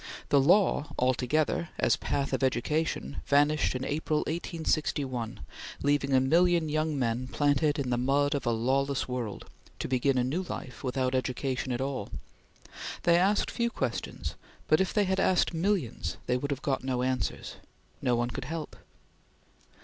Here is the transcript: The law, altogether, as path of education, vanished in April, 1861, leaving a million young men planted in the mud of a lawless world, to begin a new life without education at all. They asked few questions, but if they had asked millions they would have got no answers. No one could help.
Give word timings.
The 0.29 0.41
law, 0.41 0.93
altogether, 0.97 1.69
as 1.77 1.95
path 1.95 2.33
of 2.33 2.41
education, 2.43 3.17
vanished 3.27 3.75
in 3.75 3.85
April, 3.85 4.21
1861, 4.21 5.41
leaving 5.83 6.13
a 6.15 6.19
million 6.19 6.69
young 6.69 6.97
men 6.97 7.27
planted 7.27 7.77
in 7.77 7.91
the 7.91 7.99
mud 7.99 8.33
of 8.33 8.47
a 8.47 8.51
lawless 8.51 9.07
world, 9.07 9.45
to 9.77 9.87
begin 9.87 10.17
a 10.17 10.23
new 10.23 10.41
life 10.41 10.83
without 10.83 11.13
education 11.13 11.71
at 11.71 11.81
all. 11.81 12.09
They 13.03 13.17
asked 13.17 13.51
few 13.51 13.69
questions, 13.69 14.33
but 14.67 14.81
if 14.81 14.91
they 14.91 15.03
had 15.03 15.19
asked 15.19 15.53
millions 15.53 16.17
they 16.25 16.35
would 16.35 16.49
have 16.49 16.63
got 16.63 16.83
no 16.83 17.03
answers. 17.03 17.57
No 18.01 18.15
one 18.15 18.31
could 18.31 18.45
help. 18.45 18.75